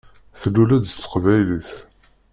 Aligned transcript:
Tluleḍ-d 0.41 0.85
s 0.91 0.93
teqbaylit. 0.95 1.71